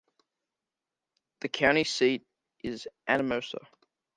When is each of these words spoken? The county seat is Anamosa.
The 1.41 1.47
county 1.49 1.83
seat 1.83 2.25
is 2.63 2.87
Anamosa. 3.07 3.59